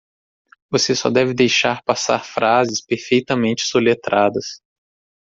[0.71, 4.59] Você só deve deixar passar frases perfeitamente soletradas.